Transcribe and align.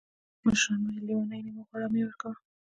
مشران 0.45 0.81
وایي: 0.83 0.99
لیوني 1.07 1.29
نه 1.29 1.35
یې 1.47 1.51
مه 1.57 1.63
غواړه 1.67 1.85
او 1.87 1.91
مه 1.91 1.97
یې 1.99 2.05
ورکوه. 2.07 2.33